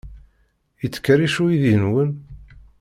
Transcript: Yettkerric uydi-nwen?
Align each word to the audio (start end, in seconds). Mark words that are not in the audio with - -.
Yettkerric 0.81 1.35
uydi-nwen? 1.43 2.11